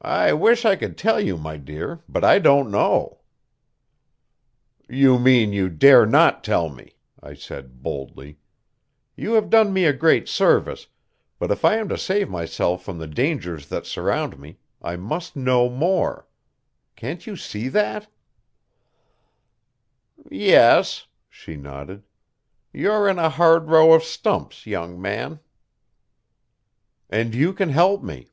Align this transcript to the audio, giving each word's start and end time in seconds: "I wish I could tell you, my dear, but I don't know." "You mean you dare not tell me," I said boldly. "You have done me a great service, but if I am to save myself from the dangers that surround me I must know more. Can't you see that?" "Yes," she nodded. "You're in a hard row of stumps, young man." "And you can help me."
"I 0.00 0.32
wish 0.32 0.64
I 0.64 0.76
could 0.76 0.96
tell 0.96 1.18
you, 1.20 1.36
my 1.36 1.56
dear, 1.56 2.04
but 2.08 2.22
I 2.22 2.38
don't 2.38 2.70
know." 2.70 3.22
"You 4.88 5.18
mean 5.18 5.52
you 5.52 5.68
dare 5.68 6.06
not 6.06 6.44
tell 6.44 6.68
me," 6.68 6.94
I 7.20 7.34
said 7.34 7.82
boldly. 7.82 8.38
"You 9.16 9.32
have 9.32 9.50
done 9.50 9.72
me 9.72 9.86
a 9.86 9.92
great 9.92 10.28
service, 10.28 10.86
but 11.40 11.50
if 11.50 11.64
I 11.64 11.78
am 11.78 11.88
to 11.88 11.98
save 11.98 12.30
myself 12.30 12.84
from 12.84 12.98
the 12.98 13.08
dangers 13.08 13.66
that 13.70 13.86
surround 13.86 14.38
me 14.38 14.58
I 14.80 14.94
must 14.94 15.34
know 15.34 15.68
more. 15.68 16.28
Can't 16.94 17.26
you 17.26 17.34
see 17.34 17.68
that?" 17.68 18.06
"Yes," 20.30 21.08
she 21.28 21.56
nodded. 21.56 22.04
"You're 22.72 23.08
in 23.08 23.18
a 23.18 23.30
hard 23.30 23.66
row 23.68 23.92
of 23.94 24.04
stumps, 24.04 24.64
young 24.64 25.02
man." 25.02 25.40
"And 27.10 27.34
you 27.34 27.52
can 27.52 27.70
help 27.70 28.00
me." 28.04 28.30